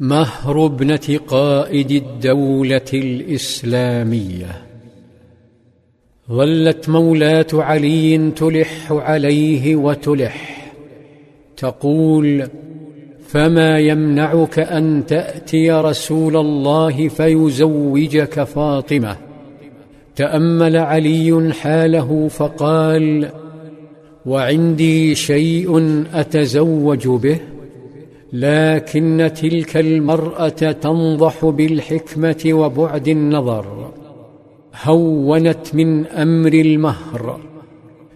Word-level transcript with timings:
مهر 0.00 0.66
ابنة 0.66 1.20
قائد 1.26 1.90
الدولة 1.90 2.80
الإسلامية. 2.94 4.62
ظلت 6.30 6.88
مولاة 6.88 7.46
علي 7.52 8.30
تلح 8.36 8.92
عليه 8.92 9.76
وتلح. 9.76 10.72
تقول 11.56 12.48
فما 13.28 13.78
يمنعك 13.78 14.58
أن 14.58 15.06
تأتي 15.06 15.70
رسول 15.70 16.36
الله 16.36 17.08
فيزوجك 17.08 18.42
فاطمة؟ 18.42 19.16
تأمل 20.16 20.76
علي 20.76 21.52
حاله 21.52 22.28
فقال 22.28 23.28
وعندي 24.26 25.14
شيء 25.14 26.04
أتزوج 26.14 27.08
به؟ 27.08 27.55
لكن 28.32 29.30
تلك 29.34 29.76
المرأة 29.76 30.48
تنضح 30.48 31.44
بالحكمة 31.44 32.44
وبعد 32.46 33.08
النظر. 33.08 33.92
هونت 34.84 35.74
من 35.74 36.06
أمر 36.06 36.52
المهر 36.52 37.40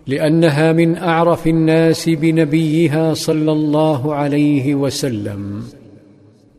لأنها 0.07 0.73
من 0.73 0.97
أعرف 0.97 1.47
الناس 1.47 2.09
بنبيها 2.09 3.15
صلى 3.15 3.53
الله 3.53 4.15
عليه 4.15 4.75
وسلم. 4.75 5.63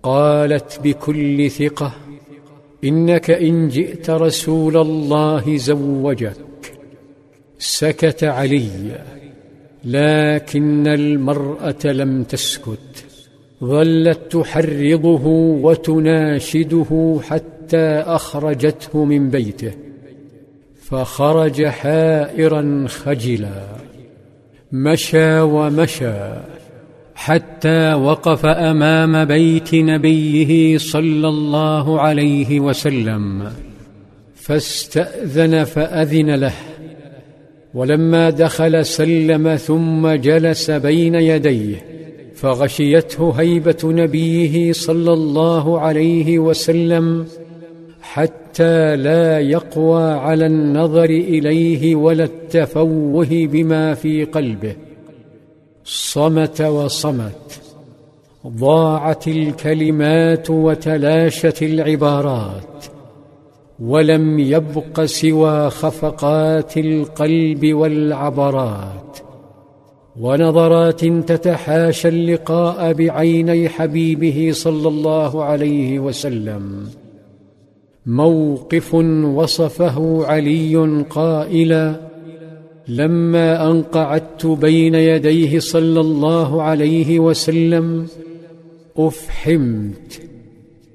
قالت 0.03 0.79
بكل 0.83 1.49
ثقة 1.49 1.91
إنك 2.83 3.31
إن 3.31 3.67
جئت 3.67 4.09
رسول 4.09 4.77
الله 4.77 5.57
زوجك. 5.57 6.35
سكت 7.59 8.23
علي 8.23 8.69
لكن 9.85 10.87
المرأة 10.87 11.85
لم 11.85 12.23
تسكت. 12.23 13.10
ظلت 13.63 14.19
تحرضه 14.29 15.25
وتناشده 15.65 17.19
حتى 17.29 17.87
أخرجته 18.05 19.05
من 19.05 19.29
بيته 19.29 19.71
فخرج 20.81 21.65
حائرا 21.65 22.85
خجلا. 22.87 23.63
مشى 24.71 25.39
ومشى 25.39 26.13
حتى 27.15 27.93
وقف 27.93 28.45
أمام 28.45 29.25
بيت 29.25 29.75
نبيه 29.75 30.77
صلى 30.77 31.27
الله 31.27 32.01
عليه 32.01 32.59
وسلم 32.59 33.51
فاستأذن 34.35 35.63
فأذن 35.63 36.35
له. 36.35 36.53
ولما 37.73 38.29
دخل 38.29 38.85
سلم 38.85 39.55
ثم 39.55 40.07
جلس 40.07 40.71
بين 40.71 41.15
يديه 41.15 42.00
فغشيته 42.41 43.31
هيبة 43.31 43.77
نبيه 43.83 44.73
صلى 44.73 45.13
الله 45.13 45.79
عليه 45.79 46.39
وسلم 46.39 47.27
حتى 48.01 48.95
لا 48.95 49.39
يقوى 49.39 50.03
على 50.03 50.45
النظر 50.45 51.09
إليه 51.09 51.95
ولا 51.95 52.23
التفوه 52.23 53.27
بما 53.31 53.93
في 53.93 54.23
قلبه. 54.23 54.75
صمت 55.85 56.61
وصمت 56.61 57.61
ضاعت 58.47 59.27
الكلمات 59.27 60.49
وتلاشت 60.49 61.63
العبارات 61.63 62.85
ولم 63.79 64.39
يبق 64.39 65.03
سوى 65.03 65.69
خفقات 65.69 66.77
القلب 66.77 67.73
والعبرات. 67.73 69.30
ونظرات 70.21 71.05
تتحاشى 71.05 72.07
اللقاء 72.07 72.93
بعيني 72.93 73.69
حبيبه 73.69 74.49
صلى 74.51 74.87
الله 74.87 75.43
عليه 75.43 75.99
وسلم. 75.99 76.89
موقف 78.05 78.93
وصفه 78.93 80.25
علي 80.25 81.03
قائلا 81.09 81.95
لما 82.87 83.71
ان 83.71 83.81
قعدت 83.81 84.45
بين 84.45 84.95
يديه 84.95 85.59
صلى 85.59 85.99
الله 85.99 86.61
عليه 86.61 87.19
وسلم 87.19 88.07
أفحمت. 88.97 90.21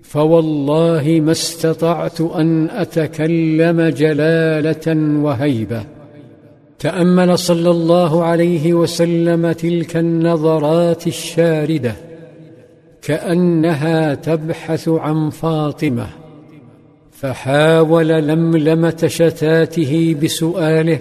فوالله 0.02 1.20
ما 1.24 1.32
استطعت 1.32 2.20
أن 2.20 2.68
أتكلم 2.70 3.82
جلالة 3.82 5.18
وهيبة. 5.22 5.95
تأمل 6.78 7.38
صلى 7.38 7.70
الله 7.70 8.24
عليه 8.24 8.74
وسلم 8.74 9.52
تلك 9.52 9.96
النظرات 9.96 11.06
الشاردة 11.06 11.94
كأنها 13.02 14.14
تبحث 14.14 14.88
عن 14.88 15.30
فاطمة 15.30 16.06
فحاول 17.12 18.08
لملمة 18.08 19.04
شتاته 19.06 20.16
بسؤاله 20.22 21.00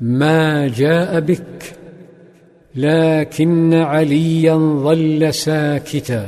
ما 0.00 0.68
جاء 0.68 1.20
بك؟ 1.20 1.72
لكن 2.74 3.74
عليا 3.74 4.54
ظل 4.54 5.34
ساكتا. 5.34 6.26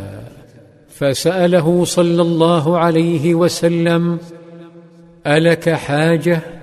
فسأله 0.88 1.84
صلى 1.84 2.22
الله 2.22 2.78
عليه 2.78 3.34
وسلم 3.34 4.18
ألك 5.26 5.70
حاجة؟ 5.70 6.57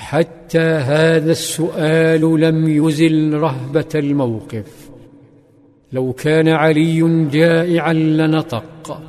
حتى 0.00 0.58
هذا 0.58 1.32
السؤال 1.32 2.40
لم 2.40 2.68
يزل 2.68 3.34
رهبة 3.34 3.88
الموقف. 3.94 4.90
لو 5.92 6.12
كان 6.12 6.48
علي 6.48 7.28
جائعا 7.30 7.92
لنطق 7.92 9.00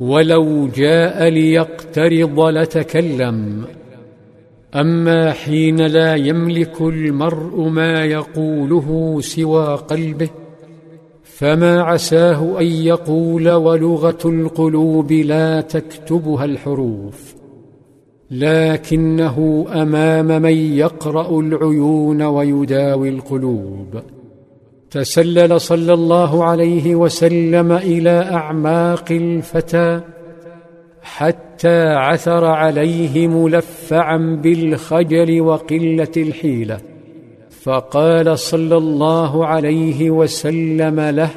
ولو 0.00 0.68
جاء 0.68 1.28
ليقترض 1.28 2.40
لتكلم. 2.40 3.64
أما 4.74 5.32
حين 5.32 5.86
لا 5.86 6.14
يملك 6.14 6.80
المرء 6.80 7.68
ما 7.68 8.04
يقوله 8.04 9.18
سوى 9.20 9.74
قلبه 9.76 10.30
فما 11.24 11.82
عساه 11.82 12.60
أن 12.60 12.66
يقول 12.66 13.50
ولغة 13.50 14.18
القلوب 14.24 15.12
لا 15.12 15.60
تكتبها 15.60 16.44
الحروف. 16.44 17.34
لكنه 18.30 19.66
أمام 19.72 20.42
من 20.42 20.56
يقرأ 20.56 21.40
العيون 21.40 22.22
ويداوي 22.22 23.08
القلوب. 23.08 24.00
تسلل 24.90 25.60
صلى 25.60 25.92
الله 25.92 26.44
عليه 26.44 26.94
وسلم 26.94 27.72
إلى 27.72 28.10
أعماق 28.10 29.04
الفتى 29.10 30.00
حتى 31.02 31.88
عثر 31.88 32.44
عليه 32.44 33.28
ملفعا 33.28 34.40
بالخجل 34.42 35.40
وقلة 35.40 36.12
الحيلة. 36.16 36.78
فقال 37.62 38.38
صلى 38.38 38.76
الله 38.76 39.46
عليه 39.46 40.10
وسلم 40.10 41.00
له 41.00 41.30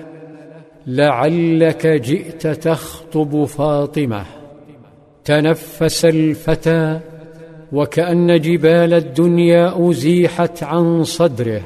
لعلك 0.87 1.87
جئت 1.87 2.47
تخطب 2.47 3.45
فاطمة. 3.45 4.40
تنفس 5.25 6.05
الفتى 6.05 6.99
وكأن 7.71 8.39
جبال 8.39 8.93
الدنيا 8.93 9.89
أزيحت 9.89 10.63
عن 10.63 11.03
صدره 11.03 11.61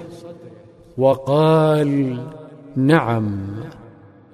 وقال 0.97 2.19
نعم. 2.75 3.37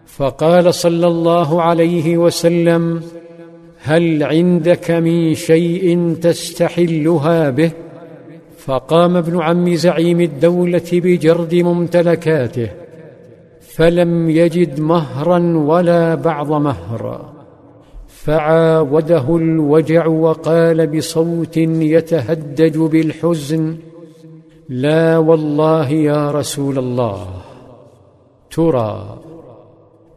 فقال 0.06 0.74
صلى 0.74 1.08
الله 1.08 1.62
عليه 1.62 2.18
وسلم 2.18 3.02
هل 3.84 4.24
عندك 4.24 4.92
من 4.92 5.34
شيء 5.34 6.16
تستحلها 6.22 7.50
به؟ 7.50 7.72
فقام 8.58 9.18
ابن 9.18 9.42
عم 9.42 9.76
زعيم 9.76 10.22
الدولة 10.22 10.90
بجرد 10.94 11.56
ممتلكاته 11.56 12.70
فلم 13.62 14.30
يجد 14.30 14.80
مهرا 14.80 15.40
ولا 15.58 16.16
بعض 16.16 16.52
مهر 16.52 17.32
فعاوده 18.26 19.36
الوجع 19.36 20.08
وقال 20.08 20.88
بصوت 20.88 21.58
يتهدج 21.58 22.78
بالحزن 22.78 23.78
لا 24.70 25.18
والله 25.18 25.90
يا 25.90 26.32
رسول 26.32 26.78
الله. 26.78 27.28
ترى 28.52 29.20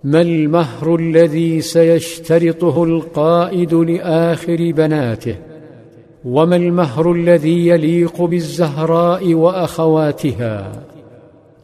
ما 0.05 0.21
المهر 0.21 0.95
الذي 0.95 1.61
سيشترطه 1.61 2.85
القائد 2.85 3.75
لآخر 3.75 4.73
بناته 4.73 5.37
وما 6.25 6.57
المهر 6.57 7.13
الذي 7.13 7.69
يليق 7.69 8.23
بالزهراء 8.23 9.35
وأخواتها. 9.35 10.73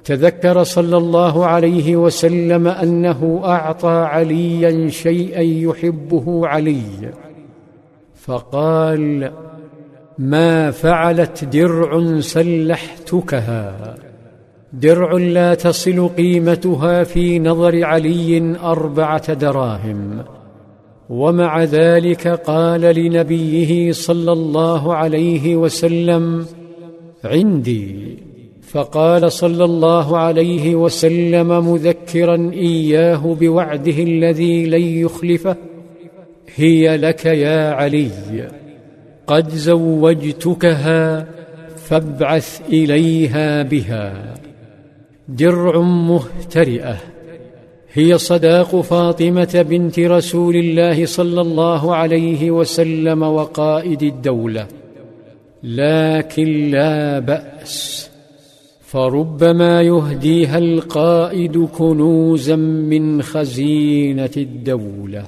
تذكر 0.05 0.63
صلى 0.63 0.97
الله 0.97 1.47
عليه 1.47 1.97
وسلم 1.97 2.67
أنه 2.67 3.41
أعطى 3.45 3.89
عليا 3.89 4.89
شيئا 4.89 5.41
يحبه 5.41 6.47
علي. 6.47 7.13
فقال 8.15 9.33
ما 10.19 10.71
فعلت 10.71 11.45
درع 11.45 12.21
سلحتكها. 12.21 13.95
درع 14.73 15.13
لا 15.13 15.55
تصل 15.55 16.09
قيمتها 16.09 17.05
في 17.05 17.39
نظر 17.39 17.85
علي 17.85 18.57
أربعة 18.63 19.33
دراهم. 19.33 20.25
ومع 21.11 21.65
ذلك 21.65 22.29
قال 22.29 22.81
لنبيه 22.81 23.93
صلى 23.93 24.33
الله 24.33 24.95
عليه 24.95 25.57
وسلم 25.57 26.47
عندي 27.25 28.19
فقال 28.73 29.33
صلى 29.33 29.65
الله 29.65 30.19
عليه 30.19 30.75
وسلم 30.75 31.73
مذكرا 31.73 32.51
إياه 32.53 33.37
بوعده 33.41 34.03
الذي 34.03 34.67
لن 34.67 34.83
يخلفه 34.83 35.57
هي 36.57 36.97
لك 36.97 37.27
يا 37.27 37.71
علي 37.71 38.11
قد 39.27 39.49
زوجتكها 39.49 41.27
فابعث 41.77 42.61
إليها 42.69 43.63
بها. 43.63 44.35
درع 45.29 45.81
مهترئة. 45.81 46.97
هي 47.93 48.19
صداق 48.19 48.81
فاطمة 48.81 49.67
بنت 49.69 49.99
رسول 49.99 50.57
الله 50.57 51.07
صلى 51.07 51.41
الله 51.41 51.95
عليه 51.95 52.51
وسلم 52.51 53.23
وقائد 53.23 54.03
الدولة. 54.03 54.67
لكن 55.63 56.71
لا 56.71 57.19
بأس. 57.19 58.10
فربما 58.91 59.83
يهديها 59.83 60.59
القائد 60.59 61.59
كنوزا 61.59 62.57
من 62.57 63.23
خزينه 63.23 64.31
الدولة 64.37 65.27